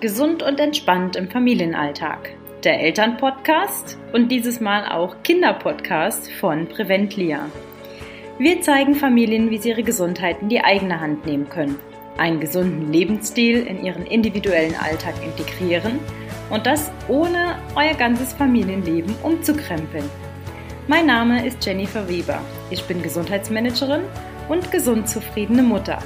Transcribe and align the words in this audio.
Gesund 0.00 0.42
und 0.42 0.60
entspannt 0.60 1.16
im 1.16 1.30
Familienalltag. 1.30 2.28
Der 2.64 2.80
Elternpodcast 2.80 3.96
und 4.12 4.28
dieses 4.30 4.60
Mal 4.60 4.92
auch 4.92 5.22
Kinderpodcast 5.22 6.30
von 6.32 6.68
Preventlia. 6.68 7.48
Wir 8.38 8.60
zeigen 8.60 8.94
Familien, 8.94 9.48
wie 9.48 9.56
sie 9.56 9.70
ihre 9.70 9.82
Gesundheit 9.82 10.42
in 10.42 10.50
die 10.50 10.60
eigene 10.60 11.00
Hand 11.00 11.24
nehmen 11.24 11.48
können, 11.48 11.78
einen 12.18 12.40
gesunden 12.40 12.92
Lebensstil 12.92 13.66
in 13.66 13.82
ihren 13.82 14.04
individuellen 14.04 14.74
Alltag 14.74 15.14
integrieren 15.24 15.98
und 16.50 16.66
das 16.66 16.92
ohne 17.08 17.56
euer 17.74 17.94
ganzes 17.94 18.34
Familienleben 18.34 19.14
umzukrempeln. 19.22 20.04
Mein 20.88 21.06
Name 21.06 21.46
ist 21.46 21.64
Jennifer 21.64 22.06
Weber. 22.06 22.42
Ich 22.68 22.84
bin 22.84 23.02
Gesundheitsmanagerin 23.02 24.02
und 24.50 24.70
gesund 24.70 25.08
zufriedene 25.08 25.62
Mutter. 25.62 26.00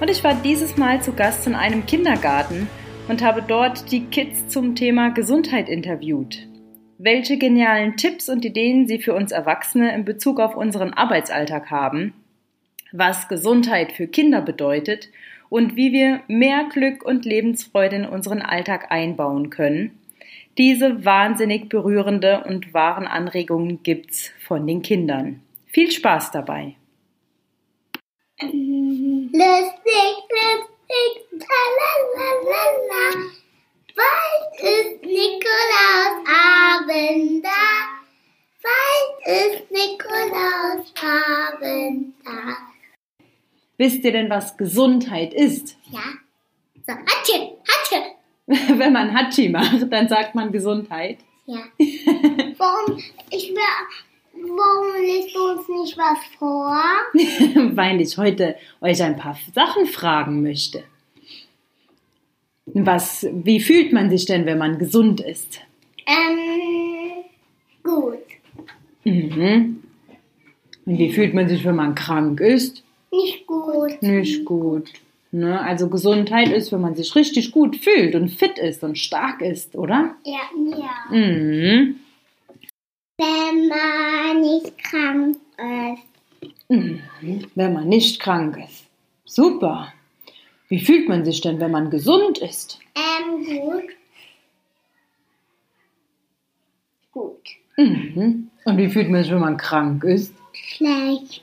Und 0.00 0.08
ich 0.08 0.24
war 0.24 0.34
dieses 0.34 0.78
Mal 0.78 1.02
zu 1.02 1.12
Gast 1.12 1.46
in 1.46 1.54
einem 1.54 1.84
Kindergarten 1.84 2.68
und 3.08 3.22
habe 3.22 3.42
dort 3.42 3.90
die 3.90 4.04
Kids 4.04 4.48
zum 4.48 4.74
Thema 4.74 5.08
Gesundheit 5.08 5.68
interviewt. 5.68 6.46
Welche 6.98 7.38
genialen 7.38 7.96
Tipps 7.96 8.28
und 8.28 8.44
Ideen 8.44 8.86
sie 8.86 8.98
für 8.98 9.14
uns 9.14 9.32
Erwachsene 9.32 9.94
in 9.94 10.04
Bezug 10.04 10.40
auf 10.40 10.56
unseren 10.56 10.92
Arbeitsalltag 10.92 11.70
haben, 11.70 12.12
was 12.92 13.28
Gesundheit 13.28 13.92
für 13.92 14.06
Kinder 14.06 14.42
bedeutet 14.42 15.08
und 15.48 15.76
wie 15.76 15.92
wir 15.92 16.20
mehr 16.28 16.68
Glück 16.70 17.04
und 17.04 17.24
Lebensfreude 17.24 17.96
in 17.96 18.04
unseren 18.04 18.42
Alltag 18.42 18.90
einbauen 18.90 19.48
können. 19.50 19.98
Diese 20.58 21.04
wahnsinnig 21.04 21.68
berührende 21.68 22.44
und 22.44 22.74
wahren 22.74 23.06
Anregungen 23.06 23.82
gibt's 23.82 24.32
von 24.46 24.66
den 24.66 24.82
Kindern. 24.82 25.40
Viel 25.66 25.90
Spaß 25.90 26.32
dabei! 26.32 26.74
Lustig, 28.40 29.32
lustig, 29.32 30.77
tralalala. 31.38 33.04
Bald 33.96 34.52
ist 34.62 35.02
Nikolausabend 35.02 37.44
da. 37.44 37.98
Bald 38.62 39.26
ist 39.26 39.70
Nikolausabend 39.70 42.14
da. 42.24 42.56
Wisst 43.76 44.04
ihr 44.04 44.12
denn, 44.12 44.30
was 44.30 44.56
Gesundheit 44.56 45.34
ist? 45.34 45.76
Ja. 45.90 46.00
So, 46.86 46.92
Hatsche, 46.94 47.56
Hatsche. 47.68 48.02
Wenn 48.78 48.92
man 48.92 49.12
Hatschi 49.14 49.48
macht, 49.48 49.92
dann 49.92 50.08
sagt 50.08 50.34
man 50.34 50.50
Gesundheit. 50.50 51.18
Ja. 51.46 51.60
Warum, 52.58 52.98
ich 53.30 53.50
will, 53.50 53.62
warum 54.42 54.94
lässt 55.04 55.34
du 55.34 55.50
uns 55.50 55.68
nicht 55.68 55.98
was 55.98 56.18
vor? 56.38 56.80
Weil 57.76 58.00
ich 58.00 58.16
heute 58.18 58.56
euch 58.80 59.02
ein 59.02 59.16
paar 59.16 59.38
Sachen 59.54 59.86
fragen 59.86 60.42
möchte. 60.42 60.82
Was, 62.66 63.26
wie 63.32 63.60
fühlt 63.60 63.92
man 63.92 64.10
sich 64.10 64.26
denn, 64.26 64.46
wenn 64.46 64.58
man 64.58 64.78
gesund 64.78 65.20
ist? 65.20 65.60
Ähm, 66.06 67.24
gut. 67.82 68.18
Mhm. 69.04 69.82
Und 70.84 70.98
wie 70.98 71.12
fühlt 71.12 71.34
man 71.34 71.48
sich, 71.48 71.64
wenn 71.64 71.76
man 71.76 71.94
krank 71.94 72.40
ist? 72.40 72.82
Nicht 73.10 73.46
gut. 73.46 74.02
Nicht 74.02 74.44
gut. 74.44 74.90
Ne? 75.30 75.60
Also 75.60 75.88
Gesundheit 75.88 76.50
ist, 76.50 76.72
wenn 76.72 76.80
man 76.80 76.94
sich 76.94 77.14
richtig 77.14 77.52
gut 77.52 77.76
fühlt 77.76 78.14
und 78.14 78.30
fit 78.30 78.58
ist 78.58 78.82
und 78.82 78.96
stark 78.96 79.42
ist, 79.42 79.76
oder? 79.76 80.14
Ja, 80.24 80.40
ja. 80.54 81.16
Mhm. 81.16 81.96
Wenn 83.18 83.68
man 83.68 84.40
nicht 84.40 84.78
krank 84.84 85.36
ist. 85.58 86.50
Mhm. 86.68 87.02
Wenn 87.54 87.72
man 87.72 87.88
nicht 87.88 88.20
krank 88.20 88.56
ist. 88.56 88.86
Super. 89.24 89.92
Wie 90.68 90.80
fühlt 90.80 91.08
man 91.08 91.24
sich 91.24 91.40
denn, 91.40 91.58
wenn 91.60 91.70
man 91.70 91.90
gesund 91.90 92.38
ist? 92.38 92.78
Ähm, 92.94 93.44
gut. 93.60 93.84
Gut. 97.12 97.48
Mhm. 97.76 98.50
Und 98.64 98.76
wie 98.76 98.88
fühlt 98.88 99.10
man 99.10 99.22
sich, 99.22 99.32
wenn 99.32 99.40
man 99.40 99.56
krank 99.56 100.04
ist? 100.04 100.34
Schlecht. 100.52 101.42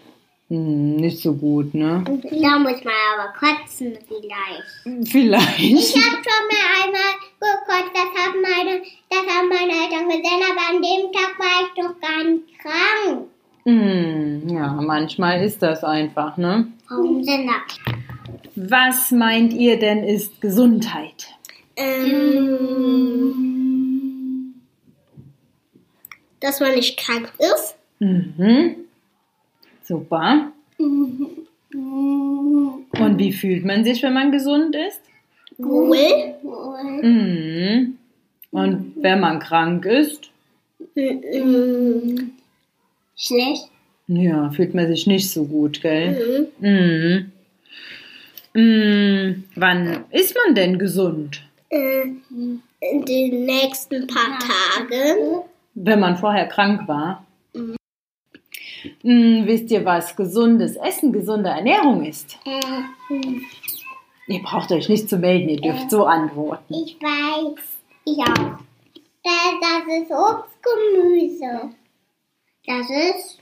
Hm, 0.50 0.98
nicht 0.98 1.24
so 1.24 1.34
gut, 1.34 1.74
ne? 1.74 2.04
Da 2.06 2.60
muss 2.60 2.84
man 2.84 2.94
aber 3.18 3.34
kotzen 3.40 3.98
vielleicht. 4.08 5.10
Vielleicht. 5.10 5.60
Ich 5.60 5.96
habe 5.96 6.22
schon 6.24 6.48
mal 6.52 6.66
einmal 6.84 7.14
gekotzt, 7.40 7.94
das 7.96 8.12
haben 8.24 8.42
meine, 8.42 8.82
das 9.10 9.26
haben 9.26 9.50
meine 9.50 9.72
Eltern 9.72 10.08
gesehen, 10.08 10.44
aber 10.52 10.64
an 10.70 10.82
dem 10.84 11.12
Tag 11.12 11.40
war 11.40 11.62
ich 11.64 11.74
doch 11.76 11.96
gar 12.00 12.24
nicht 12.24 12.60
krank. 12.60 13.28
Hm, 13.66 14.48
ja, 14.48 14.68
manchmal 14.74 15.44
ist 15.44 15.64
das 15.64 15.84
einfach, 15.84 16.38
ne? 16.38 16.68
Warum 16.90 17.26
denn 17.26 17.48
das? 17.48 17.80
Was 18.56 19.10
meint 19.12 19.52
ihr 19.54 19.80
denn 19.80 20.04
ist 20.04 20.40
Gesundheit? 20.42 21.28
Ähm, 21.76 23.34
dass 26.40 26.60
man 26.60 26.76
nicht 26.76 27.00
krank 27.00 27.34
ist. 27.40 27.76
Mhm. 28.00 28.85
Super. 29.88 30.52
Und 30.78 31.46
wie 33.18 33.32
fühlt 33.32 33.66
man 33.66 33.84
sich, 33.84 34.02
wenn 34.04 34.14
man 34.14 34.32
gesund 34.32 34.76
ist? 34.76 35.02
Wohl. 35.58 36.36
Mhm. 37.02 37.98
Und 38.52 38.94
wenn 39.02 39.20
man 39.20 39.40
krank 39.40 39.86
ist? 39.86 40.32
Schlecht. 43.16 43.70
Ja, 44.08 44.50
fühlt 44.52 44.74
man 44.74 44.88
sich 44.88 45.08
nicht 45.08 45.30
so 45.30 45.46
gut, 45.46 45.82
gell? 45.82 46.50
Mhm. 46.60 47.32
Mhm. 48.54 48.62
Mhm. 48.62 49.44
Wann 49.56 50.06
ist 50.12 50.36
man 50.36 50.56
denn 50.56 50.80
gesund? 50.80 51.42
Äh, 51.70 52.04
in 52.80 53.06
den 53.06 53.46
nächsten 53.46 54.08
paar 54.08 54.40
Tagen. 54.40 55.44
Wenn 55.74 56.00
man 56.00 56.18
vorher 56.18 56.48
krank 56.48 56.88
war? 56.88 57.25
Mhm. 59.04 59.46
Wisst 59.46 59.72
ihr, 59.72 59.84
was 59.86 60.16
gesundes 60.16 60.76
Essen, 60.76 61.12
gesunde 61.14 61.50
Ernährung 61.50 62.04
ist? 62.04 62.38
Äh, 62.46 62.62
Ihr 64.28 64.42
braucht 64.42 64.72
euch 64.72 64.90
nicht 64.90 65.08
zu 65.08 65.18
melden, 65.18 65.50
ihr 65.50 65.62
dürft 65.62 65.92
so 65.92 66.06
antworten. 66.06 66.74
ich 66.74 66.98
weiß. 67.00 67.64
Ich 68.06 68.18
auch. 68.20 68.58
Das, 69.24 69.54
das 69.62 70.02
ist 70.02 70.12
Obstgemüse. 70.12 71.70
Das 72.66 72.90
ist 72.90 73.40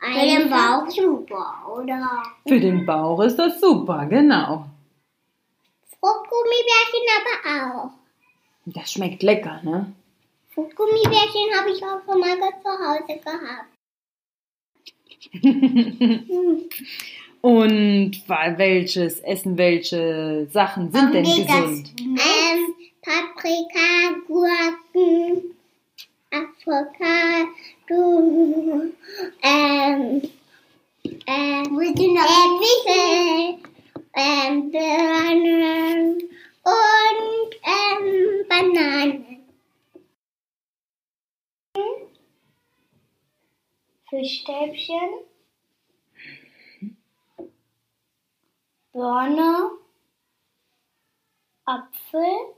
für 0.00 0.26
den 0.26 0.50
Bauch 0.50 0.88
super, 0.90 1.54
oder? 1.76 2.22
Für 2.46 2.60
den 2.60 2.86
Bauch 2.86 3.20
ist 3.22 3.36
das 3.36 3.60
super, 3.60 4.06
genau. 4.06 4.66
Fruchtgummibärchen 5.98 7.06
aber 7.18 7.66
auch. 7.86 7.90
Das 8.66 8.92
schmeckt 8.92 9.22
lecker, 9.22 9.60
ne? 9.64 9.92
Fruchtgummibärchen 10.54 11.50
habe 11.58 11.70
ich 11.70 11.82
auch 11.82 12.00
schon 12.06 12.20
mal 12.20 12.36
zu 12.36 12.68
Hause 12.68 13.20
gehabt. 13.20 13.73
Und 17.44 18.12
welches 18.56 19.20
Essen, 19.20 19.58
welche 19.58 20.48
Sachen 20.50 20.90
sind 20.90 21.12
denn 21.12 21.24
gesund? 21.24 21.92
Ähm, 22.00 22.74
Paprika, 23.02 24.14
Gurken, 24.26 25.54
Avocado, 26.30 27.44
ähm, 29.42 30.22
ähm, 31.26 31.78
Äpfel, 32.16 33.58
ähm, 34.16 34.70
Birnen 34.70 36.18
und 36.64 37.50
ähm, 37.62 38.46
Bananen. 38.48 39.33
Fischstäbchen, 44.14 45.10
Birne, 48.92 49.70
Apfel, 51.64 52.54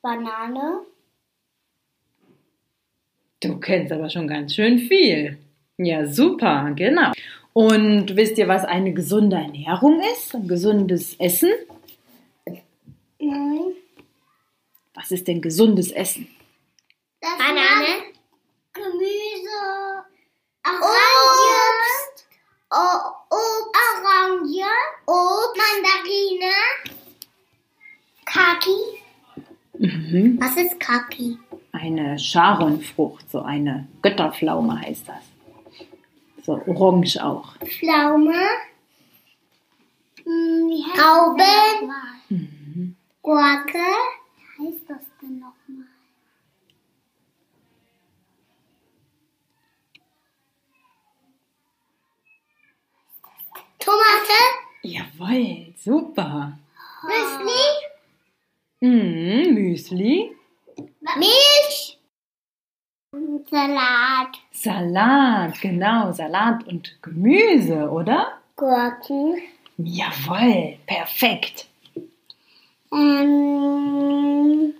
Banane, 0.00 0.86
Du 3.40 3.58
kennst 3.58 3.92
aber 3.92 4.08
schon 4.08 4.28
ganz 4.28 4.54
schön 4.54 4.78
viel. 4.78 5.36
Ja, 5.76 6.06
super, 6.06 6.72
genau. 6.76 7.10
Und 7.52 8.14
wisst 8.14 8.38
ihr, 8.38 8.46
was 8.46 8.64
eine 8.64 8.94
gesunde 8.94 9.34
Ernährung 9.34 10.00
ist? 10.12 10.32
Ein 10.32 10.46
gesundes 10.46 11.16
Essen? 11.18 11.50
Nein. 13.18 13.74
Was 14.94 15.10
ist 15.10 15.26
denn 15.26 15.42
gesundes 15.42 15.90
Essen? 15.90 16.28
Banane, 17.20 18.12
Gemüse, 18.72 20.04
Orange, 20.64 22.22
Obst, 22.70 23.18
Orange, 23.30 24.64
Obst, 25.06 25.56
Mandarine, 25.58 26.54
Kaki. 28.62 29.02
Mhm. 29.78 30.38
Was 30.40 30.56
ist 30.56 30.78
Kaki? 30.78 31.38
Eine 31.72 32.16
Charonfrucht, 32.18 33.30
so 33.30 33.40
eine 33.40 33.88
Götterpflaume 34.02 34.80
heißt 34.80 35.08
das. 35.08 35.24
So 36.44 36.60
orange 36.66 37.16
auch. 37.22 37.56
Pflaume, 37.58 38.34
Hm, 40.24 40.70
Trauben, 40.94 41.90
Gurke. 43.22 43.78
Wie 44.58 44.68
heißt 44.68 44.84
das 44.88 45.02
denn 45.20 45.40
nochmal? 45.40 45.86
Tomate. 53.78 54.40
Jawohl, 54.82 55.74
super. 55.76 56.52
Müsli. 57.04 57.91
Mhm, 58.82 59.54
Müsli. 59.54 60.32
Milch. 61.16 61.98
Salat. 63.48 64.34
Salat, 64.50 65.60
genau, 65.60 66.10
Salat 66.10 66.66
und 66.66 66.98
Gemüse, 67.00 67.88
oder? 67.88 68.40
Gurken. 68.56 69.40
Jawohl, 69.78 70.78
perfekt. 70.84 71.68
Ähm, 72.92 74.74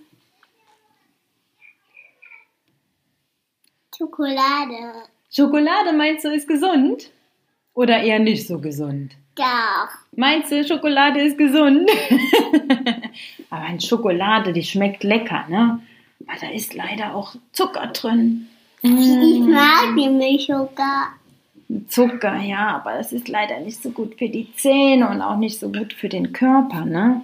Schokolade. 3.97 5.07
Schokolade 5.31 5.93
meinst 5.93 6.25
du 6.25 6.29
ist 6.29 6.47
gesund? 6.47 7.09
Oder 7.73 8.03
eher 8.03 8.19
nicht 8.19 8.45
so 8.47 8.59
gesund? 8.59 9.13
Doch. 9.35 9.89
Meinst 10.11 10.51
du, 10.51 10.61
Schokolade 10.65 11.21
ist 11.21 11.37
gesund? 11.37 11.89
Aber 13.53 13.67
in 13.67 13.79
Schokolade, 13.79 14.51
die 14.51 14.63
schmeckt 14.63 15.03
lecker, 15.03 15.45
ne? 15.47 15.79
Aber 16.25 16.39
da 16.41 16.49
ist 16.49 16.73
leider 16.73 17.13
auch 17.13 17.35
Zucker 17.51 17.85
drin. 17.87 18.47
Ich 18.81 18.89
mag 18.89 19.95
die 19.95 20.09
Milch 20.09 20.47
sogar. 20.47 21.13
Zucker, 21.87 22.37
ja, 22.37 22.77
aber 22.77 22.97
das 22.97 23.13
ist 23.13 23.27
leider 23.27 23.59
nicht 23.59 23.83
so 23.83 23.91
gut 23.91 24.17
für 24.17 24.27
die 24.27 24.51
Zähne 24.55 25.07
und 25.07 25.21
auch 25.21 25.37
nicht 25.37 25.59
so 25.59 25.71
gut 25.71 25.93
für 25.93 26.09
den 26.09 26.33
Körper, 26.33 26.83
ne? 26.85 27.23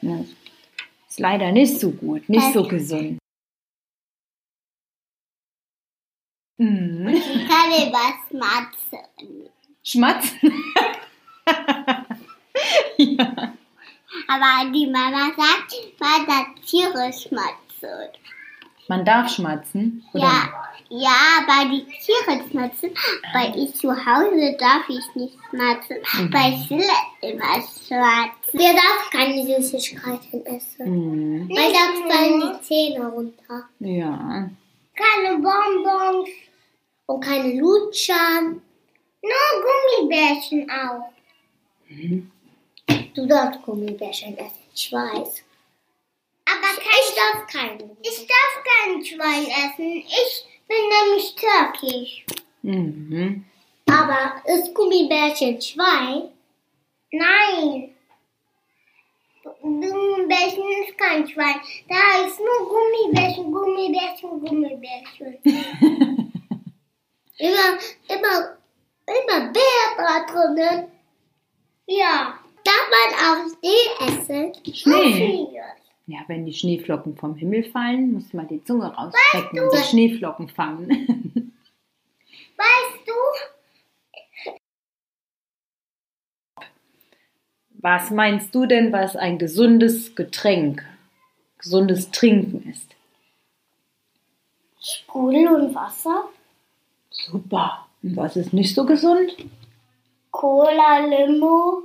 Ist 0.00 1.20
leider 1.20 1.52
nicht 1.52 1.78
so 1.78 1.90
gut, 1.90 2.26
nicht 2.26 2.54
so 2.54 2.66
gesund. 2.66 3.18
Mhm. 6.56 7.08
Ich 7.08 7.48
kann 7.48 7.92
was 7.92 8.32
matzen. 8.32 9.50
Schmatzen? 9.82 10.52
ja. 12.96 13.55
Aber 14.28 14.70
die 14.72 14.86
Mama 14.86 15.30
sagt, 15.36 15.74
man 15.98 16.26
darf 16.26 16.46
Tiere 16.64 17.12
schmatzen. 17.12 18.10
Man 18.88 19.04
darf 19.04 19.30
schmatzen? 19.30 20.04
Oder? 20.12 20.22
Ja, 20.22 20.66
ja, 20.88 21.16
aber 21.40 21.68
die 21.70 21.84
Tiere 21.84 22.48
schmatzen. 22.48 22.90
Weil 23.32 23.58
ich 23.58 23.74
zu 23.74 23.90
Hause 23.90 24.56
darf 24.58 24.88
ich 24.88 25.14
nicht 25.14 25.36
schmatzen. 25.50 25.96
Weil 26.32 26.54
ich 26.54 26.70
will 26.70 26.84
immer 27.22 27.54
schmatzen. 27.54 28.52
Wir 28.52 28.72
darf 28.72 29.10
keine 29.10 29.44
Süßigkeiten 29.44 30.46
essen. 30.46 30.86
Mhm. 30.86 31.48
Weil 31.50 31.72
da 31.72 32.14
fallen 32.14 32.40
die 32.40 32.62
Zähne 32.62 33.08
runter. 33.08 33.68
Ja. 33.80 34.48
Keine 34.94 35.36
Bonbons 35.38 36.28
und 37.06 37.20
keine 37.20 37.60
Lutschern. 37.60 38.62
Nur 39.22 39.98
Gummibärchen 39.98 40.70
auch. 40.70 41.12
Mhm. 41.88 42.30
Du 43.16 43.26
darfst 43.26 43.62
Gummibärchen 43.62 44.36
essen, 44.36 44.60
ich 44.74 44.92
weiß. 44.92 45.42
Aber 46.44 46.70
kein, 46.76 47.00
ich 47.08 47.14
darf 47.16 47.46
keinen. 47.46 47.96
Ich 48.02 48.26
darf 48.26 48.62
kein 48.62 49.02
Schwein 49.02 49.46
essen. 49.46 50.04
Ich 50.06 50.44
bin 50.68 50.76
nämlich 50.94 51.34
türkisch. 51.34 52.26
Mhm. 52.60 53.46
Aber 53.88 54.42
ist 54.44 54.74
Gummibärchen 54.74 55.58
Schwein? 55.62 56.28
Nein. 57.10 57.94
Gummibärchen 59.62 60.64
ist 60.86 60.98
kein 60.98 61.26
Schwein. 61.26 61.60
Da 61.88 62.26
ist 62.26 62.38
nur 62.38 62.68
Gummibärchen, 62.68 63.50
Gummibärchen, 63.50 64.40
Gummibärchen. 64.40 65.38
immer, 67.38 67.78
immer, 68.08 68.58
immer 69.06 69.52
Bär 69.52 69.96
da 69.96 70.26
drinnen. 70.26 70.92
Ja. 71.86 72.40
Darf 72.66 72.90
man 72.90 73.10
auch 73.22 73.46
Schnee 73.60 74.08
essen? 74.08 74.52
Schnee? 74.74 75.48
Ja. 76.06 76.18
Wenn 76.26 76.44
die 76.46 76.52
Schneeflocken 76.52 77.16
vom 77.16 77.36
Himmel 77.36 77.64
fallen, 77.64 78.12
muss 78.12 78.32
man 78.32 78.48
die 78.48 78.62
Zunge 78.64 78.92
rausstrecken 78.92 79.60
und 79.60 79.72
die 79.72 79.84
Schneeflocken 79.84 80.48
fangen. 80.48 80.88
Weißt 82.56 83.06
du? 83.06 83.12
Was 87.78 88.10
meinst 88.10 88.54
du 88.54 88.66
denn, 88.66 88.92
was 88.92 89.14
ein 89.14 89.38
gesundes 89.38 90.16
Getränk, 90.16 90.84
gesundes 91.58 92.10
Trinken 92.10 92.68
ist? 92.70 92.96
Sprudel 94.80 95.48
und 95.48 95.74
Wasser? 95.74 96.28
Super. 97.10 97.86
Und 98.02 98.16
was 98.16 98.36
ist 98.36 98.52
nicht 98.52 98.74
so 98.74 98.84
gesund? 98.84 99.36
Cola, 100.30 100.98
Limo, 101.06 101.84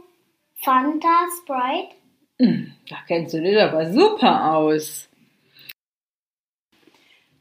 Fanta, 0.64 1.26
Sprite? 1.42 1.96
Hm, 2.40 2.74
Da 2.90 2.98
kennst 3.08 3.34
du 3.34 3.42
dich 3.42 3.60
aber 3.62 3.92
super 3.92 4.54
aus. 4.56 5.08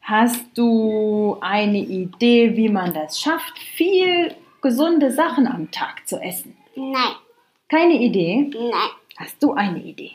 Hast 0.01 0.57
du 0.57 1.37
eine 1.41 1.77
Idee, 1.79 2.55
wie 2.57 2.69
man 2.69 2.93
das 2.93 3.19
schafft, 3.19 3.57
viel 3.59 4.35
gesunde 4.61 5.11
Sachen 5.11 5.47
am 5.47 5.71
Tag 5.71 6.07
zu 6.07 6.17
essen? 6.19 6.57
Nein, 6.75 7.15
Keine 7.69 7.93
Idee? 8.01 8.49
nein. 8.53 8.89
Hast 9.17 9.41
du 9.43 9.53
eine 9.53 9.79
Idee? 9.81 10.11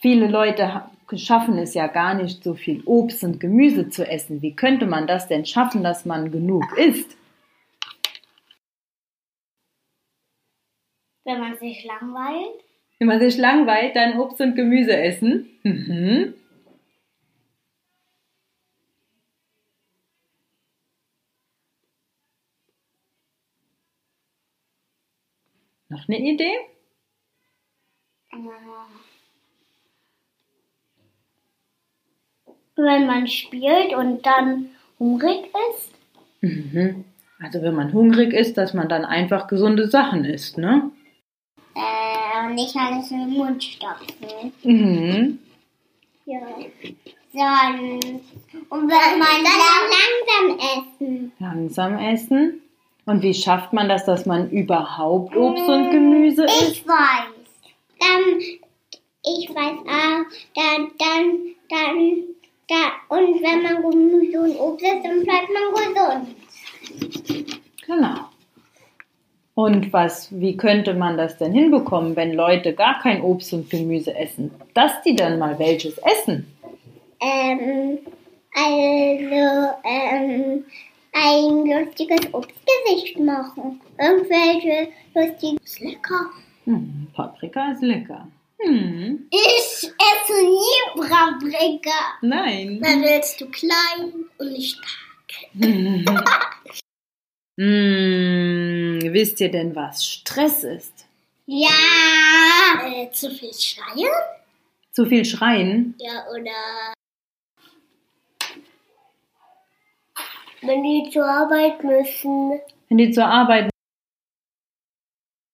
Viele 0.00 0.26
Leute 0.26 0.74
ha- 0.74 0.90
schaffen 1.16 1.56
es 1.58 1.74
ja 1.74 1.86
gar 1.86 2.14
nicht, 2.14 2.42
so 2.42 2.54
viel 2.54 2.82
Obst 2.84 3.22
und 3.24 3.38
Gemüse 3.40 3.88
zu 3.88 4.06
essen. 4.06 4.42
Wie 4.42 4.52
könnte 4.54 4.86
man 4.86 5.06
das 5.06 5.28
denn 5.28 5.46
schaffen, 5.46 5.82
dass 5.84 6.04
man 6.04 6.30
genug 6.32 6.76
isst? 6.76 7.16
Wenn 11.26 11.40
man 11.40 11.58
sich 11.58 11.84
langweilt? 11.84 12.62
Wenn 13.00 13.08
man 13.08 13.18
sich 13.18 13.36
langweilt, 13.36 13.96
dann 13.96 14.20
Obst 14.20 14.40
und 14.40 14.54
Gemüse 14.54 14.96
essen. 14.96 15.50
Mhm. 15.64 16.34
Noch 25.88 26.08
eine 26.08 26.18
Idee? 26.20 26.52
Wenn 32.76 33.06
man 33.06 33.26
spielt 33.26 33.94
und 33.94 34.24
dann 34.24 34.70
hungrig 35.00 35.46
ist? 35.72 35.92
Mhm. 36.40 37.04
Also 37.40 37.62
wenn 37.62 37.74
man 37.74 37.92
hungrig 37.92 38.32
ist, 38.32 38.56
dass 38.56 38.74
man 38.74 38.88
dann 38.88 39.04
einfach 39.04 39.48
gesunde 39.48 39.88
Sachen 39.88 40.24
isst, 40.24 40.56
ne? 40.56 40.92
Und 42.46 42.54
nicht 42.54 42.76
alles 42.76 43.10
in 43.10 43.18
den 43.18 43.30
Mund 43.30 43.62
stopfen. 43.62 44.52
Mhm. 44.62 45.38
Ja. 46.26 46.38
Sonst. 47.32 48.22
Und 48.68 48.88
wenn 48.88 49.18
man 49.18 49.44
dann 49.44 49.60
langsam 49.92 50.58
essen. 50.78 51.32
Langsam 51.38 51.98
essen. 51.98 52.62
Und 53.04 53.22
wie 53.22 53.34
schafft 53.34 53.72
man 53.72 53.88
das, 53.88 54.04
dass 54.04 54.26
man 54.26 54.50
überhaupt 54.50 55.36
Obst 55.36 55.68
und 55.68 55.90
Gemüse 55.90 56.44
isst? 56.44 56.70
Ich 56.72 56.86
weiß. 56.86 57.34
Dann, 58.00 58.40
ich 58.40 59.48
weiß 59.48 59.78
auch, 59.86 60.24
dann, 60.54 60.90
dann, 60.98 61.54
dann, 61.68 62.24
da, 62.68 62.92
und 63.08 63.42
wenn 63.42 63.62
man 63.62 63.82
Gemüse 63.82 64.40
und 64.40 64.56
Obst 64.56 64.84
isst, 64.84 65.04
dann 65.04 65.22
bleibt 65.22 65.48
man 65.52 65.72
gesund. 65.74 66.36
Genau. 67.86 68.28
Und 69.56 69.90
was, 69.90 70.28
wie 70.38 70.54
könnte 70.54 70.92
man 70.92 71.16
das 71.16 71.38
denn 71.38 71.52
hinbekommen, 71.52 72.14
wenn 72.14 72.34
Leute 72.34 72.74
gar 72.74 73.00
kein 73.00 73.22
Obst 73.22 73.54
und 73.54 73.70
Gemüse 73.70 74.14
essen? 74.14 74.50
Dass 74.74 74.92
die 75.02 75.16
dann 75.16 75.38
mal 75.38 75.58
welches 75.58 75.96
essen. 75.96 76.46
Ähm, 77.22 77.98
also, 78.54 79.70
ähm, 79.82 80.64
ein 81.14 81.64
lustiges 81.66 82.20
Obstgesicht 82.34 83.18
machen. 83.18 83.80
Irgendwelche 83.98 84.88
lustigen. 85.14 85.56
Ist 85.64 85.80
lecker. 85.80 86.26
Hm, 86.64 87.06
Paprika 87.14 87.72
ist 87.72 87.80
lecker. 87.82 88.28
Hm, 88.60 89.26
Ich 89.30 89.84
esse 89.84 90.42
nie 90.44 91.00
Paprika. 91.08 91.90
nein. 92.20 92.78
Dann 92.82 93.00
willst 93.00 93.40
du 93.40 93.46
klein 93.48 94.12
und 94.36 94.52
nicht 94.52 94.76
stark. 94.76 95.54
Hm, 97.58 99.00
wisst 99.12 99.40
ihr 99.40 99.50
denn, 99.50 99.74
was 99.74 100.04
Stress 100.04 100.62
ist? 100.64 101.06
Ja. 101.46 101.68
Äh, 102.84 103.10
zu 103.12 103.30
viel 103.30 103.54
schreien? 103.54 104.10
Zu 104.92 105.06
viel 105.06 105.24
schreien? 105.24 105.94
Ja, 105.98 106.26
oder. 106.30 106.94
Wenn 110.62 110.82
die 110.82 111.10
zur 111.10 111.24
Arbeit 111.24 111.82
müssen. 111.82 112.60
Wenn 112.88 112.98
die 112.98 113.10
zur 113.12 113.26
Arbeit 113.26 113.70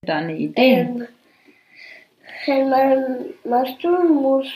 da 0.05 0.17
eine 0.17 0.37
Idee. 0.37 0.73
Ähm, 0.73 1.07
Wenn 2.47 2.69
man 2.69 3.27
was 3.45 3.79
tun 3.79 4.15
muss. 4.15 4.49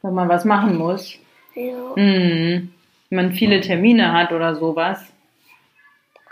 Wenn 0.00 0.14
man 0.14 0.28
was 0.28 0.44
machen 0.46 0.78
muss. 0.78 1.18
Ja. 1.54 1.92
Mhm. 1.96 2.72
Wenn 3.10 3.16
man 3.16 3.32
viele 3.32 3.60
Termine 3.60 4.12
hat 4.12 4.32
oder 4.32 4.54
sowas. 4.54 5.11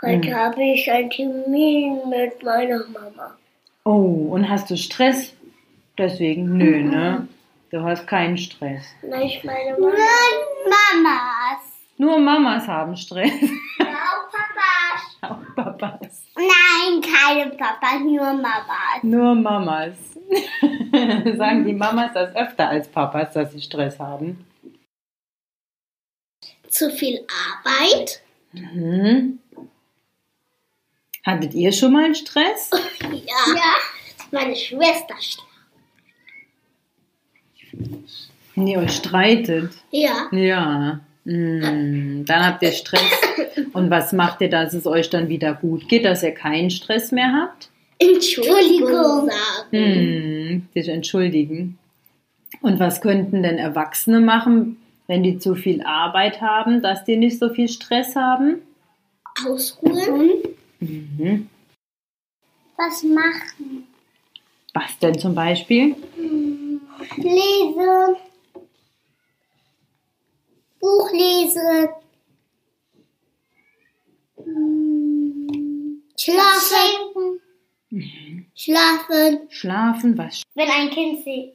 Heute 0.03 0.33
habe 0.33 0.63
ich 0.63 0.91
einen 0.91 1.11
Termin 1.11 2.09
mit 2.09 2.41
meiner 2.41 2.79
Mama. 2.87 3.37
Oh, 3.83 4.29
und 4.31 4.49
hast 4.49 4.71
du 4.71 4.75
Stress? 4.75 5.33
Deswegen, 5.95 6.57
nö, 6.57 6.83
ne? 6.83 7.27
Du 7.69 7.83
hast 7.83 8.07
keinen 8.07 8.35
Stress. 8.35 8.83
Nein, 9.03 9.21
ich 9.21 9.43
meine 9.43 9.77
Mama. 9.77 9.91
Nur 9.91 10.69
Mamas. 10.71 11.61
Nur 11.97 12.19
Mamas 12.19 12.67
haben 12.67 12.97
Stress. 12.97 13.31
Auch 13.79 14.31
Papas. 14.31 15.17
Auch 15.21 15.55
Papas. 15.55 16.23
Nein, 16.35 17.01
keine 17.01 17.51
Papas, 17.51 17.99
nur 17.99 18.33
Mamas. 18.33 19.03
Nur 19.03 19.35
Mamas. 19.35 19.93
Sagen 21.37 21.65
die 21.65 21.73
Mamas 21.73 22.11
das 22.15 22.35
öfter 22.35 22.69
als 22.69 22.87
Papas, 22.87 23.33
dass 23.33 23.51
sie 23.51 23.61
Stress 23.61 23.99
haben? 23.99 24.47
Zu 26.69 26.89
viel 26.89 27.23
Arbeit? 27.63 28.21
Mhm. 28.53 29.39
Hattet 31.23 31.53
ihr 31.53 31.71
schon 31.71 31.93
mal 31.93 32.13
Stress? 32.15 32.71
Ja. 33.11 33.55
ja. 33.55 33.73
Meine 34.31 34.55
Schwester. 34.55 35.15
Wenn 38.55 38.67
ihr 38.67 38.79
euch 38.79 38.95
streitet? 38.95 39.71
Ja. 39.91 40.27
Ja. 40.31 40.99
Mm, 41.25 42.25
dann 42.25 42.45
habt 42.45 42.63
ihr 42.63 42.71
Stress. 42.71 43.01
Und 43.73 43.89
was 43.89 44.13
macht 44.13 44.41
ihr, 44.41 44.49
dass 44.49 44.73
es 44.73 44.87
euch 44.87 45.09
dann 45.09 45.27
wieder 45.29 45.53
gut 45.53 45.87
geht, 45.87 46.05
dass 46.05 46.23
ihr 46.23 46.31
keinen 46.31 46.69
Stress 46.69 47.11
mehr 47.11 47.33
habt? 47.33 47.69
Entschuldigung 47.99 49.29
sagen. 49.29 49.71
Mm, 49.71 50.67
sich 50.73 50.87
entschuldigen. 50.87 51.77
Und 52.61 52.79
was 52.79 53.01
könnten 53.01 53.43
denn 53.43 53.57
Erwachsene 53.57 54.19
machen, 54.19 54.77
wenn 55.07 55.23
die 55.23 55.37
zu 55.37 55.55
viel 55.55 55.83
Arbeit 55.83 56.41
haben, 56.41 56.81
dass 56.81 57.03
die 57.03 57.17
nicht 57.17 57.39
so 57.39 57.49
viel 57.49 57.67
Stress 57.67 58.15
haben? 58.15 58.61
Ausruhen. 59.45 60.31
Mhm. 60.81 61.47
Was 62.75 63.03
machen? 63.03 63.87
Was 64.73 64.97
denn 64.99 65.17
zum 65.17 65.35
Beispiel? 65.35 65.95
Lesen. 67.17 68.15
Buch 70.79 71.11
lesen. 71.11 71.89
Hm, 74.37 76.01
Schlafen. 76.17 77.41
Schlafen. 78.55 79.39
Schlafen, 79.49 80.17
was? 80.17 80.41
Wenn 80.55 80.69
ein 80.69 80.89
Kind 80.89 81.23
sie, 81.23 81.53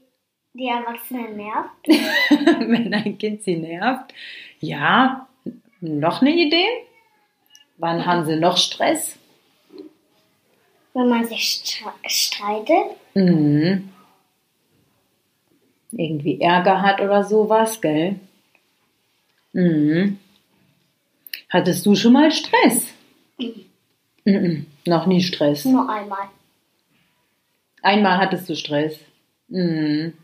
die 0.54 0.68
Erwachsenen 0.68 1.37
nervt. 1.37 1.88
wenn 2.68 2.95
ein 2.95 3.18
Kind 3.18 3.42
sie 3.42 3.56
nervt. 3.56 4.14
Ja, 4.61 5.28
noch 5.80 6.21
eine 6.23 6.30
Idee? 6.30 6.86
Wann 7.78 8.06
haben 8.06 8.25
sie 8.25 8.37
noch 8.37 8.56
Stress? 8.56 9.18
Wenn 10.95 11.09
man 11.09 11.26
sich 11.26 11.42
stre 11.45 11.92
streitet. 12.06 12.97
Mhm. 13.14 13.92
Irgendwie 15.92 16.40
Ärger 16.40 16.83
hat 16.83 17.00
oder 17.00 17.23
sowas, 17.23 17.80
gell? 17.80 18.18
Mhm. 19.52 20.18
Hattest 21.50 21.85
du 21.87 21.95
schon 21.95 22.12
mal 22.12 22.30
Stress? 22.33 22.87
Mhm. 24.25 24.66
Noch 24.87 25.06
nie 25.06 25.23
Stress. 25.23 25.64
Nur 25.64 25.88
einmal. 25.88 26.28
Einmal 27.83 28.18
hattest 28.18 28.49
du 28.49 28.56
Stress. 28.56 28.99
Mhm. 29.49 30.14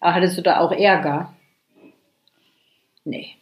Aber 0.00 0.14
hattest 0.14 0.38
du 0.38 0.42
da 0.42 0.60
auch 0.60 0.70
Ärger? 0.70 1.34
Nee. 3.04 3.36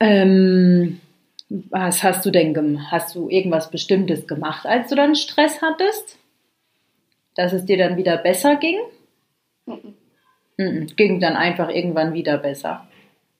Ähm, 0.00 1.00
was 1.48 2.02
hast 2.02 2.24
du 2.26 2.30
denn 2.30 2.54
gemacht? 2.54 2.86
Hast 2.90 3.14
du 3.14 3.28
irgendwas 3.28 3.70
Bestimmtes 3.70 4.26
gemacht, 4.26 4.66
als 4.66 4.88
du 4.90 4.94
dann 4.96 5.14
Stress 5.16 5.60
hattest? 5.62 6.18
Dass 7.34 7.52
es 7.52 7.64
dir 7.64 7.78
dann 7.78 7.96
wieder 7.96 8.16
besser 8.18 8.56
ging? 8.56 8.78
Mhm. 9.66 9.94
Mhm. 10.56 10.86
Ging 10.96 11.20
dann 11.20 11.36
einfach 11.36 11.68
irgendwann 11.68 12.12
wieder 12.12 12.38
besser. 12.38 12.86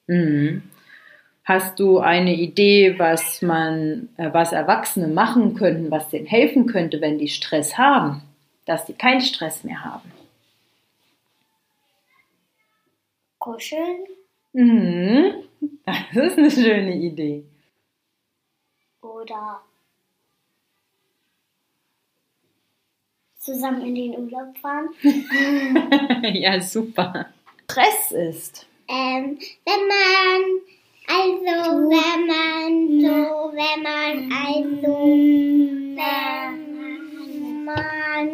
Mhm. 0.07 0.63
Hast 1.45 1.81
du 1.81 1.99
eine 1.99 2.35
Idee, 2.35 2.99
was 2.99 3.41
man, 3.43 4.11
äh, 4.19 4.33
was 4.33 4.53
Erwachsene 4.53 5.09
machen 5.09 5.55
könnten, 5.55 5.91
was 5.91 6.11
denen 6.11 6.27
helfen 6.27 6.67
könnte, 6.67 7.01
wenn 7.01 7.19
die 7.19 7.29
Stress 7.29 7.79
haben, 7.79 8.23
dass 8.67 8.85
die 8.85 8.93
keinen 8.93 9.23
Stress 9.23 9.65
mehr 9.65 9.85
haben? 9.85 10.13
Kuscheln. 13.39 14.05
Mhm. 14.53 15.28
Das 16.15 16.33
ist 16.33 16.39
eine 16.39 16.51
schöne 16.51 16.95
Idee. 16.97 17.45
Oder 19.01 19.61
zusammen 23.49 23.87
in 23.87 23.95
den 23.95 24.19
Urlaub 24.19 24.59
fahren. 24.59 24.89
ja, 26.35 26.61
super. 26.61 27.27
Stress 27.65 28.13
ist. 28.13 28.67
Ähm, 28.89 29.39
wenn 29.65 29.87
man, 29.89 30.43
also 31.07 31.55
wenn 31.89 32.27
man 32.27 33.01
so, 33.01 33.53
wenn 33.55 33.83
man, 33.83 34.33
also 34.33 34.95
wenn 35.97 37.65
man, 37.65 38.27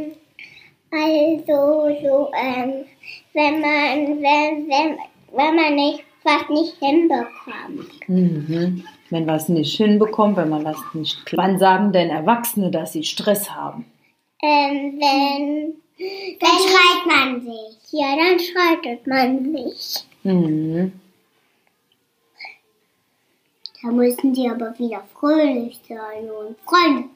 also 0.90 1.58
so, 2.02 2.32
ähm, 2.36 2.84
wenn 3.32 3.60
man, 3.60 4.22
wenn, 4.22 4.68
wenn, 4.68 4.98
wenn 5.32 5.56
man 5.56 5.74
nicht, 5.74 6.04
was 6.24 6.48
nicht 6.48 6.76
hinbekommt. 6.78 8.08
Mhm. 8.08 8.84
Wenn 9.10 9.26
was 9.26 9.48
nicht 9.48 9.76
hinbekommt, 9.76 10.36
wenn 10.36 10.48
man 10.48 10.64
was 10.64 10.78
nicht. 10.94 11.18
Wann 11.36 11.58
sagen 11.58 11.92
denn 11.92 12.10
Erwachsene, 12.10 12.70
dass 12.70 12.92
sie 12.92 13.04
Stress 13.04 13.50
haben? 13.50 13.84
Ähm, 14.42 14.98
wenn, 14.98 15.74
dann 16.40 16.58
schreit 16.58 17.06
man 17.06 17.40
sich. 17.40 17.92
Ja, 17.92 18.16
dann 18.16 18.40
streitet 18.40 19.06
man 19.06 19.52
sich. 19.52 20.04
Mhm. 20.22 20.92
Da 23.82 23.88
müssen 23.90 24.32
die 24.32 24.48
aber 24.48 24.76
wieder 24.78 25.04
fröhlich 25.12 25.78
sein 25.86 26.30
und 26.30 26.56
freundlich 26.64 27.04
sein. 27.04 27.13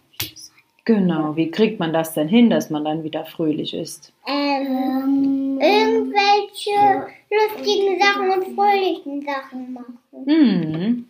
Genau. 0.88 1.37
Wie 1.37 1.50
kriegt 1.50 1.78
man 1.78 1.92
das 1.92 2.14
denn 2.14 2.28
hin, 2.28 2.49
dass 2.49 2.71
man 2.71 2.83
dann 2.83 3.04
wieder 3.04 3.26
fröhlich 3.26 3.75
ist? 3.75 4.11
Ähm, 4.26 5.59
irgendwelche 5.61 7.09
lustigen 7.30 8.00
Sachen 8.00 8.30
und 8.30 8.57
fröhlichen 8.57 9.21
Sachen 9.21 9.75
machen. 9.75 9.99
Mhm. 10.25 11.04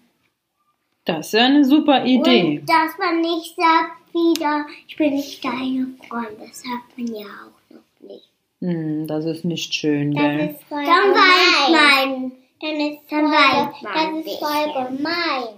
Das 1.04 1.28
ist 1.28 1.32
ja 1.34 1.44
eine 1.44 1.64
super 1.64 2.04
Idee. 2.04 2.58
Und 2.58 2.68
dass 2.68 2.98
man 2.98 3.20
nicht 3.20 3.54
sagt 3.54 4.12
wieder, 4.12 4.66
ich 4.88 4.96
bin 4.96 5.14
nicht 5.14 5.44
deine 5.44 5.86
Freund. 6.08 6.40
Das 6.40 6.60
sagt 6.60 6.98
man 6.98 7.14
ja 7.14 7.26
auch 7.26 7.72
noch 7.76 8.08
nicht. 8.08 8.28
Mhm, 8.58 9.06
das 9.06 9.26
ist 9.26 9.44
nicht 9.44 9.72
schön, 9.72 10.12
Das 10.12 10.24
gell? 10.24 10.56
ist 10.56 10.64
voll 10.64 10.84
dann 10.84 11.14
weint 11.14 11.70
man. 11.70 12.32
Dann 12.60 12.80
ist 12.80 12.98
dann 13.08 13.24
weint 13.26 13.80
man. 13.84 13.94
Das 13.94 14.26
ist 14.26 14.38
voll 14.40 14.72
gemein. 14.72 15.54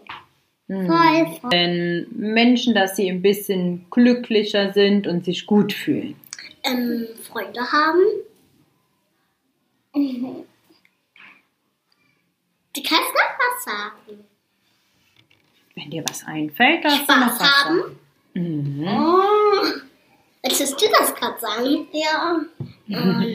Mhm. 0.71 0.87
Voll. 0.87 1.50
Wenn 1.50 2.07
Menschen, 2.12 2.75
dass 2.77 2.95
sie 2.95 3.11
ein 3.11 3.23
bisschen 3.23 3.87
glücklicher 3.91 4.73
sind 4.73 5.09
und 5.09 5.25
sich 5.25 5.45
gut 5.47 5.73
fühlen. 5.73 6.15
Ähm, 6.62 7.09
Freunde 7.29 7.61
haben. 7.73 8.00
Du 12.73 12.81
kannst 12.85 13.11
noch 13.12 13.37
was 13.37 13.65
sagen. 13.65 14.25
Wenn 15.75 15.91
dir 15.91 16.05
was 16.09 16.25
einfällt, 16.25 16.85
darfst 16.85 17.09
du 17.09 17.12
noch 17.17 17.35
Spaß 17.35 17.41
was 17.41 17.65
haben. 17.65 17.79
sagen. 17.81 17.99
Mhm. 18.35 18.87
Oh. 18.87 19.81
Möchtest 20.45 20.81
du 20.81 20.87
das 20.97 21.12
gerade 21.17 21.41
sagen? 21.41 21.89
Ja. 21.93 22.41
Ähm, 22.89 23.27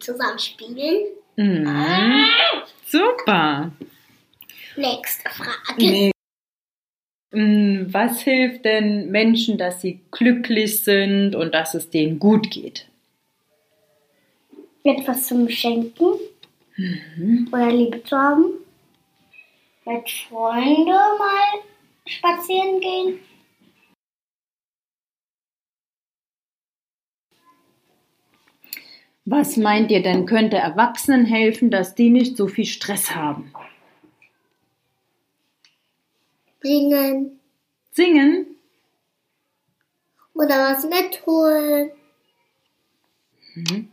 zusammen 0.00 0.38
spielen. 0.40 1.04
Mhm. 1.36 2.26
Super. 2.86 3.70
Nächste 4.76 5.30
Frage. 5.30 5.76
Nee. 5.78 6.10
Mm, 7.32 7.86
Was 7.92 8.22
hilft 8.22 8.64
denn 8.64 9.10
Menschen, 9.10 9.56
dass 9.56 9.80
sie 9.80 10.00
glücklich 10.10 10.82
sind 10.82 11.34
und 11.36 11.54
dass 11.54 11.74
es 11.74 11.90
denen 11.90 12.18
gut 12.18 12.50
geht? 12.50 12.86
Etwas 14.82 15.26
zum 15.26 15.48
Schenken. 15.48 16.18
Oder 17.52 17.70
Liebe 17.70 18.02
zu 18.02 18.16
haben. 18.16 18.44
Mit 19.84 20.10
Freunden 20.10 20.86
mal 20.86 21.60
spazieren 22.06 22.80
gehen. 22.80 23.20
Was 29.26 29.56
meint 29.56 29.90
ihr 29.92 30.02
denn, 30.02 30.26
könnte 30.26 30.56
Erwachsenen 30.56 31.24
helfen, 31.26 31.70
dass 31.70 31.94
die 31.94 32.10
nicht 32.10 32.36
so 32.36 32.48
viel 32.48 32.64
Stress 32.64 33.14
haben? 33.14 33.52
Singen. 36.62 37.40
Singen? 37.92 38.46
Oder 40.34 40.72
was 40.72 40.84
mitholen. 40.84 41.90
Mhm. 43.54 43.90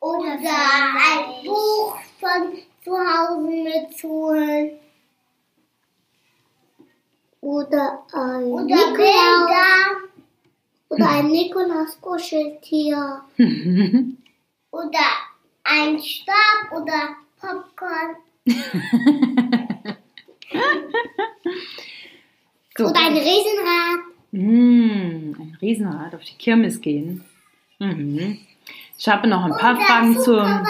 Oder 0.00 0.32
ein 0.32 1.44
Buch 1.44 1.96
von 2.20 2.58
zu 2.84 2.92
Hause 2.92 3.48
mitholen. 3.48 4.78
Oder 7.40 8.04
ein 8.12 8.44
Oder 8.44 8.64
Nikolaus. 8.64 8.96
Bilder. 8.96 9.96
Oder 10.90 11.08
ein 11.08 11.26
Nikolaus-Kuscheltier. 11.28 13.22
Oder 14.70 15.06
ein 15.64 15.98
Stab 16.02 16.72
oder 16.72 17.16
Popcorn. 17.40 18.16
So. 22.78 22.86
Oder 22.86 23.00
ein 23.00 23.12
Riesenrad. 23.16 24.00
Mm, 24.30 25.34
ein 25.38 25.58
Riesenrad 25.60 26.14
auf 26.14 26.22
die 26.24 26.34
Kirmes 26.38 26.80
gehen. 26.80 27.24
Mhm. 27.78 28.38
Ich 28.96 29.08
habe 29.08 29.26
noch 29.28 29.42
ein 29.44 29.50
paar 29.50 29.78
Fragen 29.78 30.16
Oder 30.16 30.62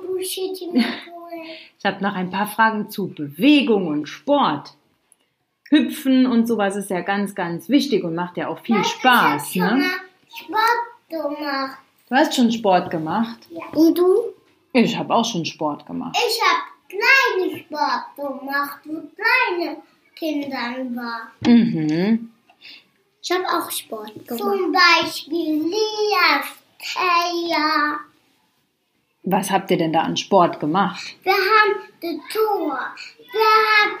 Buschchen 0.00 0.52
mitholen. 0.72 0.84
Ich 1.78 1.84
habe 1.84 2.02
noch 2.02 2.14
ein 2.14 2.30
paar 2.30 2.46
Fragen 2.46 2.88
zu 2.90 3.08
Bewegung 3.08 3.88
und 3.88 4.06
Sport. 4.08 4.74
Hüpfen 5.68 6.26
und 6.26 6.46
sowas 6.46 6.76
ist 6.76 6.88
ja 6.90 7.00
ganz, 7.02 7.34
ganz 7.34 7.68
wichtig 7.68 8.04
und 8.04 8.14
macht 8.14 8.36
ja 8.38 8.48
auch 8.48 8.60
viel 8.60 8.82
Spaß. 8.84 9.54
Ich 9.54 9.60
hab 9.60 9.68
schon 9.70 9.78
Ne? 9.78 9.84
mal 9.84 9.90
Sport 10.34 11.10
gemacht. 11.36 11.78
Du 12.08 12.14
hast 12.16 12.34
schon 12.34 12.50
Sport 12.52 12.90
gemacht. 12.90 13.38
Und 13.74 13.98
du? 13.98 14.32
Ich 14.72 14.96
habe 14.96 15.14
auch 15.14 15.24
schon 15.24 15.44
Sport 15.44 15.84
gemacht. 15.86 16.16
Ich 16.16 16.40
habe 16.40 16.62
kleine 16.88 17.58
Sport 17.60 18.16
gemacht, 18.16 18.78
wo 18.84 19.02
kleine 19.14 19.76
Kindern 20.14 20.94
war. 20.96 21.30
Mhm. 21.46 22.30
Ich 23.22 23.30
habe 23.32 23.44
auch 23.48 23.70
Sport 23.70 24.12
gemacht. 24.26 24.38
Zum 24.38 24.72
Beispiel 24.72 25.62
Lias, 25.62 26.46
Kaya. 26.78 28.00
Was 29.22 29.50
habt 29.50 29.70
ihr 29.70 29.78
denn 29.78 29.92
da 29.92 30.00
an 30.00 30.16
Sport 30.16 30.58
gemacht? 30.60 31.16
Wir 31.22 31.32
haben 31.32 31.80
die 32.02 32.20
Tour. 32.30 32.78
Wir 33.32 33.54
haben 33.72 33.98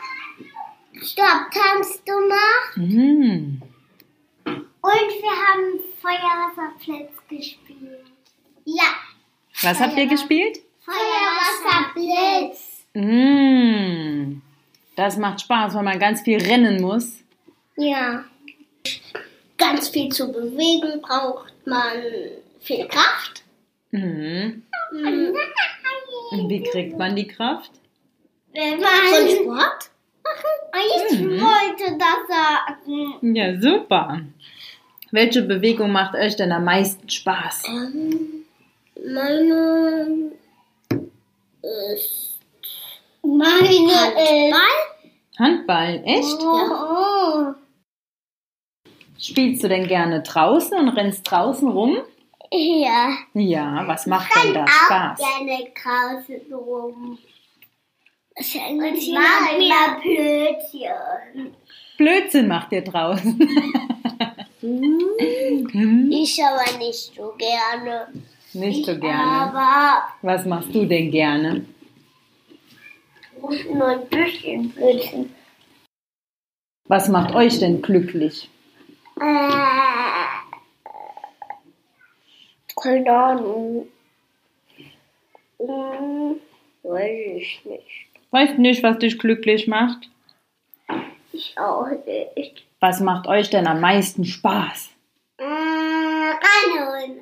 Stopptanz 1.02 2.02
gemacht. 2.04 2.76
Mhm. 2.76 3.62
Und 4.44 4.82
wir 4.82 5.30
haben 5.30 5.80
Feuerwasserplatz 6.02 7.12
gespielt. 7.28 8.04
Ja, 8.66 8.90
Was 9.62 9.80
habt 9.80 9.96
ihr 9.96 10.06
gespielt? 10.06 10.58
Feuerwasserblitz. 10.84 12.84
Mhm. 12.92 14.42
Das 14.96 15.16
macht 15.16 15.40
Spaß, 15.40 15.74
weil 15.74 15.82
man 15.82 15.98
ganz 15.98 16.22
viel 16.22 16.38
rennen 16.40 16.80
muss. 16.80 17.18
Ja. 17.76 18.24
Ganz 19.58 19.88
viel 19.88 20.08
zu 20.10 20.30
bewegen 20.32 21.00
braucht 21.00 21.52
man 21.66 21.92
viel 22.60 22.86
Kraft. 22.86 23.42
Mhm. 23.90 24.62
Und 26.30 26.48
wie 26.48 26.62
kriegt 26.62 26.98
man 26.98 27.16
die 27.16 27.26
Kraft? 27.26 27.70
Wenn 28.52 28.74
Von 28.74 28.82
man, 28.82 29.30
Sport? 29.30 29.90
ich 31.10 31.18
Mhm. 31.20 31.40
wollte 31.40 31.98
das 31.98 32.28
sagen. 32.28 33.34
Ja, 33.34 33.60
super. 33.60 34.20
Welche 35.10 35.42
Bewegung 35.42 35.92
macht 35.92 36.14
euch 36.14 36.34
denn 36.36 36.50
am 36.52 36.64
meisten 36.64 37.08
Spaß? 37.08 37.62
Ähm, 37.68 38.44
meine 39.04 40.32
ist 41.62 42.33
Meine 43.24 43.68
Handball. 43.78 44.60
Handball, 45.38 46.02
echt? 46.04 46.38
Oh, 46.40 47.54
Spielst 49.18 49.64
du 49.64 49.68
denn 49.68 49.86
gerne 49.88 50.22
draußen 50.22 50.76
und 50.78 50.88
rennst 50.90 51.28
draußen 51.30 51.68
rum? 51.68 51.98
ja. 52.52 53.16
Ja, 53.34 53.82
was 53.86 54.06
macht 54.06 54.30
denn 54.44 54.54
da 54.54 54.64
Auch 54.64 54.68
Spaß? 54.68 55.18
gerne 55.18 55.64
draußen 55.74 56.54
rum. 56.54 57.18
Ich 58.36 58.56
Und 58.56 58.84
ich 58.84 59.12
mache 59.12 59.56
immer 59.56 60.00
Blödchen. 60.00 61.54
Blödsinn 61.96 62.48
macht 62.48 62.72
ihr 62.72 62.82
draußen. 62.82 63.38
Hm, 64.60 66.10
Ich 66.10 66.42
aber 66.42 66.78
nicht 66.78 67.12
so 67.14 67.34
gerne. 67.36 68.06
Nicht 68.54 68.86
so 68.86 68.98
gerne. 68.98 69.22
Aber 69.22 70.04
Was 70.22 70.46
machst 70.46 70.74
du 70.74 70.86
denn 70.86 71.10
gerne? 71.10 71.66
Nur 73.72 73.86
ein 73.86 74.06
bisschen 74.08 74.70
Blödchen. 74.70 75.34
Was 76.86 77.08
macht 77.08 77.34
euch 77.34 77.58
denn 77.58 77.80
glücklich? 77.82 78.50
Äh, 79.20 79.50
Keine 82.80 83.10
Ahnung. 83.10 83.88
Hm, 85.58 86.40
weiß 86.82 87.36
ich 87.38 87.64
nicht. 87.64 88.06
Weißt 88.30 88.58
nicht, 88.58 88.82
was 88.82 88.98
dich 88.98 89.18
glücklich 89.18 89.66
macht? 89.68 90.10
Ich 91.32 91.56
auch 91.58 91.86
nicht. 92.36 92.64
Was 92.80 93.00
macht 93.00 93.26
euch 93.28 93.48
denn 93.50 93.66
am 93.66 93.80
meisten 93.80 94.24
Spaß? 94.24 94.90
äh, 95.38 95.44
Rennen. 95.44 97.20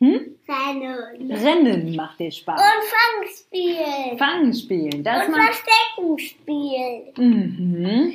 Hm? 0.00 0.37
Rennen. 0.48 1.30
Rennen 1.30 1.96
macht 1.96 2.18
dir 2.18 2.30
Spaß. 2.30 2.60
Und 2.60 3.26
Fangspielen. 3.44 4.18
Fangen 4.18 4.54
spielen, 4.54 5.04
das 5.04 5.26
Und 5.26 5.32
macht. 5.32 5.54
Verstecken 5.54 6.18
spielen. 6.18 7.02
Mhm. 7.16 8.12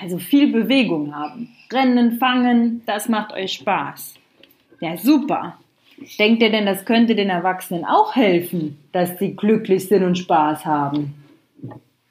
Also 0.00 0.18
viel 0.18 0.52
Bewegung 0.52 1.14
haben. 1.14 1.54
Rennen, 1.72 2.18
fangen, 2.18 2.82
das 2.86 3.08
macht 3.08 3.32
euch 3.32 3.52
Spaß. 3.52 4.14
Ja, 4.80 4.96
super. 4.96 5.58
Denkt 6.18 6.42
ihr 6.42 6.50
denn, 6.50 6.66
das 6.66 6.84
könnte 6.84 7.14
den 7.14 7.28
Erwachsenen 7.28 7.84
auch 7.84 8.16
helfen, 8.16 8.78
dass 8.92 9.18
sie 9.18 9.36
glücklich 9.36 9.86
sind 9.86 10.02
und 10.02 10.16
Spaß 10.16 10.64
haben? 10.64 11.14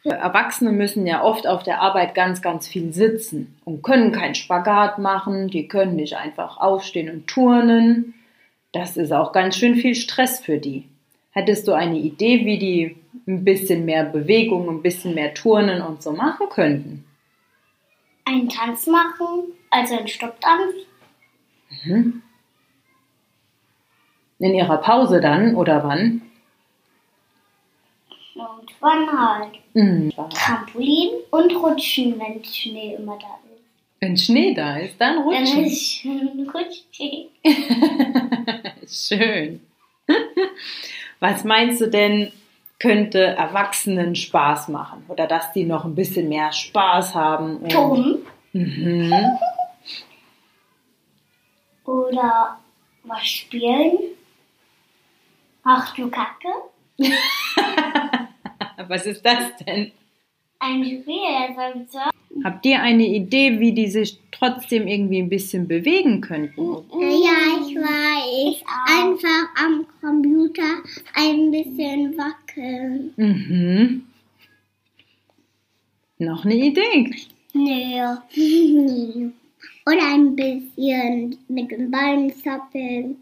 Erwachsene 0.04 0.72
müssen 0.72 1.06
ja 1.06 1.24
oft 1.24 1.46
auf 1.46 1.64
der 1.64 1.82
Arbeit 1.82 2.16
ganz, 2.16 2.42
ganz 2.42 2.68
viel 2.68 2.94
sitzen 2.94 3.58
und 3.66 3.84
können 3.84 4.12
keinen 4.12 4.36
Spagat 4.36 4.98
machen, 4.98 5.50
die 5.50 5.68
können 5.68 5.96
nicht 5.96 6.16
einfach 6.16 6.58
aufstehen 6.58 7.10
und 7.10 7.28
turnen. 7.28 8.14
Das 8.72 8.98
ist 8.98 9.12
auch 9.12 9.32
ganz 9.32 9.56
schön 9.56 9.76
viel 9.76 9.96
Stress 9.96 10.40
für 10.40 10.58
die. 10.58 10.88
Hättest 11.32 11.68
du 11.68 11.74
eine 11.74 11.98
Idee, 11.98 12.46
wie 12.46 12.58
die 12.58 12.98
ein 13.28 13.44
bisschen 13.44 13.86
mehr 13.86 14.04
Bewegung, 14.04 14.70
ein 14.70 14.82
bisschen 14.82 15.16
mehr 15.16 15.34
Turnen 15.34 15.82
und 15.82 16.04
so 16.04 16.12
machen 16.12 16.48
könnten? 16.50 17.06
Einen 18.26 18.50
Tanz 18.50 18.88
machen, 18.88 19.54
also 19.70 19.98
einen 19.98 20.08
Stopptanz. 20.08 20.74
In 24.40 24.54
ihrer 24.54 24.78
Pause 24.78 25.22
dann 25.22 25.56
oder 25.56 25.84
wann? 25.84 26.22
Und 28.36 28.72
wann 28.80 29.12
halt. 29.12 29.60
Mhm. 29.74 30.12
Trampolin 30.34 31.10
und 31.32 31.56
Rutschen, 31.56 32.20
wenn 32.20 32.44
Schnee 32.44 32.96
immer 32.96 33.18
da 33.20 33.40
ist. 33.44 33.49
Wenn 34.00 34.16
Schnee 34.18 34.54
da 34.54 34.78
ist, 34.78 34.96
dann 35.00 35.16
Dann 35.16 35.24
rutschen. 35.24 35.66
ist 35.66 35.82
schön. 35.92 36.50
Schön. 38.88 39.62
Was 41.20 41.44
meinst 41.44 41.82
du 41.82 41.88
denn, 41.90 42.32
könnte 42.80 43.20
Erwachsenen 43.20 44.16
Spaß 44.16 44.70
machen? 44.70 45.04
Oder 45.10 45.28
dass 45.28 45.52
die 45.52 45.66
noch 45.66 45.84
ein 45.86 45.96
bisschen 45.96 46.30
mehr 46.30 46.52
Spaß 46.52 47.14
haben? 47.14 47.68
Toben. 47.68 48.26
Mhm. 48.54 49.14
Oder 51.86 52.58
was 53.04 53.28
spielen. 53.28 53.98
Ach 55.64 55.94
du 55.96 56.10
Kacke. 56.10 56.48
Was 58.88 59.06
ist 59.06 59.24
das 59.26 59.56
denn? 59.58 59.92
Ein 60.60 60.84
Spiel, 60.84 61.56
das 61.56 61.92
so. 61.92 62.00
Habt 62.44 62.66
ihr 62.66 62.82
eine 62.82 63.06
Idee, 63.08 63.60
wie 63.60 63.72
die 63.74 63.88
sich 63.88 64.20
trotzdem 64.32 64.88
irgendwie 64.88 65.20
ein 65.20 65.30
bisschen 65.30 65.68
bewegen 65.68 66.22
könnten? 66.22 66.62
Ja, 66.62 67.60
ich 67.60 67.76
weiß. 67.76 68.64
auch. 68.66 69.06
Einfach 69.06 69.50
am 69.56 69.86
Computer 70.02 70.84
ein 71.16 71.52
bisschen 71.52 72.18
wackeln. 72.18 73.14
Mhm. 73.18 74.04
Noch 76.20 76.46
eine 76.46 76.56
Idee? 76.56 77.10
Nö. 77.54 78.18
Oder 79.86 80.14
ein 80.14 80.36
bisschen 80.36 81.38
mit 81.48 81.72
den 81.72 81.90
Beinen 81.90 82.34
zappeln. 82.34 83.18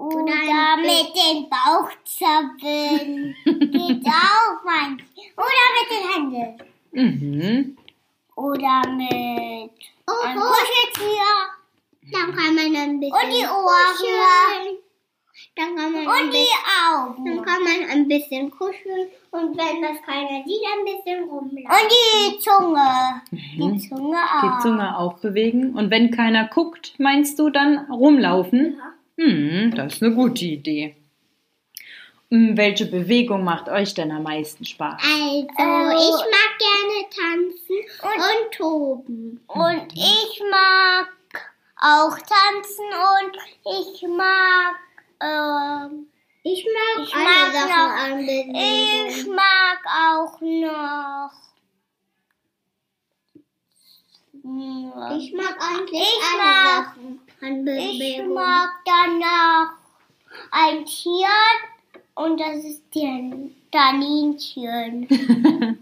Oder 0.00 0.22
Oder 0.22 0.76
mit 0.80 1.14
dem 1.14 1.48
Bauch 1.50 1.90
zappeln. 2.04 3.34
Geht 3.44 4.06
auch 4.06 4.64
manchmal. 4.64 5.06
Oder 5.36 5.66
mit 5.76 5.88
den 5.90 6.04
Händen. 6.12 6.62
Mhm. 6.92 7.76
Oder 8.36 8.82
mit 8.88 9.70
Oh, 10.08 10.24
einem 10.26 10.38
oh. 10.38 10.46
Kuscheltier. 10.46 11.30
Dann 12.12 12.34
kann 12.34 12.54
man 12.54 12.74
ein 12.76 12.98
bisschen 12.98 13.12
Und 13.14 13.30
die 13.30 13.44
Ohren. 13.46 14.78
Dann 15.56 15.76
kann 15.76 15.92
man, 15.92 16.06
Und 16.06 16.32
die 16.32 16.38
bisschen, 16.38 17.24
dann 17.24 17.38
Augen. 17.38 17.42
kann 17.44 17.62
man 17.62 17.90
ein 17.90 18.08
bisschen 18.08 18.50
kuscheln 18.50 19.08
und 19.30 19.56
wenn 19.56 19.82
das 19.82 20.02
keiner 20.04 20.42
sieht, 20.44 20.62
ein 20.72 20.84
bisschen 20.84 21.24
rumlaufen. 21.28 21.66
Und 21.66 21.90
die 21.90 22.38
Zunge. 22.38 23.22
Mhm. 23.30 23.78
Die 23.78 23.88
Zunge 23.88 24.16
auch. 24.18 24.42
Die 24.58 24.62
Zunge 24.62 24.98
auch 24.98 25.14
bewegen. 25.18 25.74
Und 25.76 25.90
wenn 25.90 26.10
keiner 26.10 26.48
guckt, 26.48 26.94
meinst 26.98 27.38
du 27.38 27.50
dann 27.50 27.90
rumlaufen? 27.90 28.76
Ja. 28.78 28.92
Hm, 29.20 29.74
das 29.74 29.94
ist 29.94 30.02
eine 30.02 30.14
gute 30.14 30.44
Idee. 30.46 30.96
Hm, 32.30 32.56
Welche 32.56 32.86
Bewegung 32.86 33.44
macht 33.44 33.68
euch 33.68 33.92
denn 33.92 34.10
am 34.12 34.22
meisten 34.22 34.64
Spaß? 34.64 35.02
Also, 35.02 35.46
Äh, 35.58 35.94
ich 35.94 36.24
mag 36.36 36.52
gerne 36.58 36.98
tanzen 37.10 37.78
und, 38.02 38.52
toben. 38.54 39.44
Und 39.46 39.92
ich 39.92 40.42
mag 40.50 41.08
auch 41.76 42.16
tanzen 42.16 42.86
und 42.86 43.36
ich 43.84 44.02
mag, 44.08 44.76
ähm, 45.22 46.06
Ich 46.42 46.64
mag 46.64 47.04
Ich 47.06 47.14
alle 47.14 47.24
mag 47.24 47.52
Sachen 47.52 47.68
noch- 47.68 48.02
an 48.02 48.28
ich 48.54 49.26
mag 49.26 49.80
auch 50.08 50.40
noch. 50.40 51.30
Ich 55.12 55.32
mag 55.34 55.56
eigentlich 55.60 56.00
Ich 56.00 56.22
alle 56.32 56.42
mag- 56.42 56.86
Sachen 56.86 57.20
an 57.42 57.66
Ich 57.66 57.98
Bewegung. 57.98 58.34
mag 58.34 58.70
danach 58.84 59.72
ein 60.50 60.84
Tier 60.84 61.26
und 62.14 62.38
das 62.40 62.64
ist 62.64 62.82
der 62.94 63.32
Kaninchen. 63.72 65.08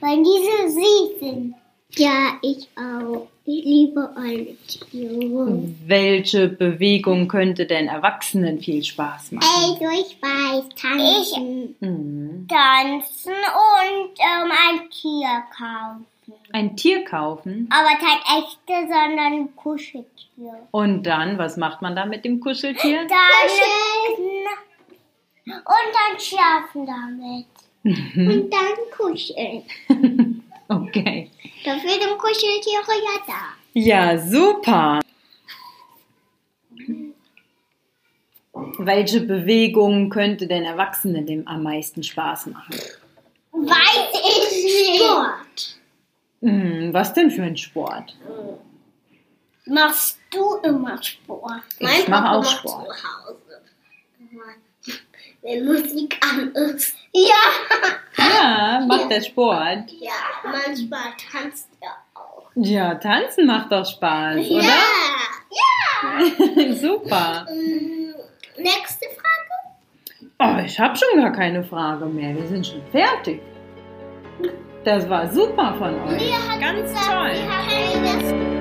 Weil 0.00 0.22
diese 0.22 0.70
süß 0.70 1.20
sind. 1.20 1.54
Ja, 1.96 2.38
ich 2.42 2.68
auch. 2.76 3.26
Ich 3.44 3.64
liebe 3.64 4.08
alle 4.14 4.54
Tiere. 4.68 5.62
Welche 5.86 6.48
Bewegung 6.48 7.26
könnte 7.26 7.66
denn 7.66 7.88
Erwachsenen 7.88 8.60
viel 8.60 8.84
Spaß 8.84 9.32
machen? 9.32 9.48
Also, 9.56 9.84
ich 10.00 10.16
weiß, 10.22 10.64
tanzen. 10.80 11.74
Hm. 11.80 12.46
Tanzen 12.48 13.32
und 13.32 14.10
ähm, 14.20 14.52
ein 14.52 14.88
Tier 14.90 15.42
kaufen. 15.56 16.06
Ein 16.52 16.76
Tier 16.76 17.04
kaufen 17.04 17.68
Aber 17.70 17.88
kein 17.98 18.42
echtes, 18.42 18.88
sondern 18.88 19.32
ein 19.32 19.56
Kuscheltier. 19.56 20.68
und 20.70 21.02
dann, 21.04 21.38
was 21.38 21.56
macht 21.56 21.82
man 21.82 21.94
da 21.96 22.06
mit 22.06 22.24
dem 22.24 22.40
Kuscheltier? 22.40 23.06
Dann 23.06 23.16
und 25.46 25.64
dann 25.64 26.20
schlafen 26.20 26.86
damit. 26.86 27.46
Und 27.82 28.50
dann 28.50 28.76
kuscheln. 28.96 29.64
Okay. 30.70 31.28
Dafür 31.64 31.90
sind 31.90 32.16
Kuscheltiere 32.16 32.92
ja 33.02 33.20
da. 33.26 33.56
Ja, 33.72 34.18
super. 34.18 35.00
Welche 38.78 39.22
Bewegung 39.22 40.10
könnte 40.10 40.46
denn 40.46 40.62
Erwachsenen 40.62 41.26
dem 41.26 41.48
am 41.48 41.64
meisten 41.64 42.04
Spaß 42.04 42.46
machen? 42.46 42.76
Weiß 43.50 44.10
ich 44.12 44.64
nicht. 44.64 45.02
Sport. 45.02 45.79
Hm, 46.42 46.90
was 46.92 47.12
denn 47.12 47.30
für 47.30 47.42
ein 47.42 47.56
Sport? 47.56 48.16
Machst 49.66 50.18
du 50.30 50.56
immer 50.62 51.00
Sport? 51.02 51.62
Ich 51.78 52.08
mache 52.08 52.30
auch 52.30 52.44
Sport. 52.44 52.88
Zu 52.88 52.94
Hause. 53.28 53.60
Wenn 55.42 55.64
Musik 55.64 56.18
an 56.22 56.52
ist. 56.52 56.94
Ja. 57.12 57.34
Ja, 58.16 58.84
macht 58.86 59.10
der 59.10 59.22
Sport. 59.22 59.90
Ja, 59.98 60.12
manchmal 60.44 61.12
tanzt 61.32 61.68
er 61.80 61.96
auch. 62.14 62.50
Ja, 62.56 62.94
tanzen 62.96 63.46
macht 63.46 63.72
doch 63.72 63.86
Spaß, 63.86 64.36
oder? 64.50 64.62
Ja. 64.62 66.72
super. 66.74 67.46
Mm, 67.50 68.14
Nächste 68.56 69.06
Frage. 69.08 70.28
Oh, 70.38 70.64
ich 70.64 70.78
habe 70.78 70.96
schon 70.96 71.20
gar 71.20 71.32
keine 71.32 71.64
Frage 71.64 72.06
mehr. 72.06 72.34
Wir 72.34 72.46
sind 72.46 72.66
schon 72.66 72.82
fertig. 72.90 73.40
Das 74.84 75.08
war 75.10 75.28
super 75.28 75.74
von 75.78 75.94
euch. 76.08 76.32
Ganz 76.58 76.92
toll. 77.06 78.59